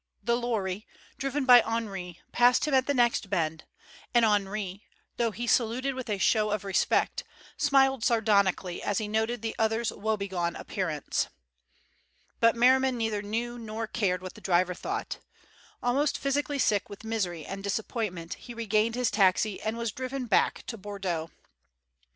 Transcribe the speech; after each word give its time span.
The 0.23 0.35
lorry, 0.35 0.87
driven 1.19 1.45
by 1.45 1.61
Henri, 1.61 2.19
passed 2.31 2.65
him 2.65 2.73
at 2.73 2.87
the 2.87 2.93
next 2.95 3.29
bend, 3.29 3.65
and 4.15 4.25
Henri, 4.25 4.83
though 5.17 5.29
he 5.29 5.45
saluted 5.45 5.93
with 5.93 6.09
a 6.09 6.17
show 6.17 6.49
of 6.49 6.63
respect, 6.63 7.23
smiled 7.55 8.03
sardonically 8.03 8.81
as 8.81 8.97
he 8.97 9.07
noted 9.07 9.43
the 9.43 9.55
other's 9.59 9.91
woebegone 9.91 10.55
appearance. 10.55 11.27
But 12.39 12.55
Merriman 12.55 12.97
neither 12.97 13.21
knew 13.21 13.59
nor 13.59 13.85
cared 13.85 14.23
what 14.23 14.33
the 14.33 14.41
driver 14.41 14.73
thought. 14.73 15.19
Almost 15.83 16.17
physically 16.17 16.57
sick 16.57 16.89
with 16.89 17.03
misery 17.03 17.45
and 17.45 17.63
disappointment, 17.63 18.33
he 18.33 18.55
regained 18.55 18.95
his 18.95 19.11
taxi 19.11 19.61
and 19.61 19.77
was 19.77 19.91
driven 19.91 20.25
back 20.25 20.63
to 20.65 20.79
Bordeaux. 20.79 21.29